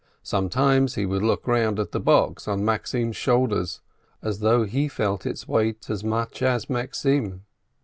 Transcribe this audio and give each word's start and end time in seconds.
Sometimes 0.23 0.95
he 0.95 1.05
would 1.05 1.21
look 1.21 1.45
round 1.45 1.79
at 1.79 1.91
the 1.91 1.99
box 1.99 2.47
on 2.47 2.65
Maxim's 2.65 3.15
shoulders, 3.15 3.81
as 4.23 4.39
though 4.39 4.63
he 4.63 4.87
felt 4.87 5.27
its 5.27 5.47
weight 5.47 5.91
as 5.91 6.03
much 6.03 6.41
as 6.41 6.67
Maxim. 6.67 7.45